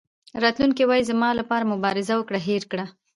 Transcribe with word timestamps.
راتلونکی 0.43 0.83
وایي 0.87 1.03
زما 1.11 1.29
لپاره 1.39 1.69
مبارزه 1.73 2.13
وکړه 2.17 2.39
هېر 2.47 2.63
کړه. 2.71 2.85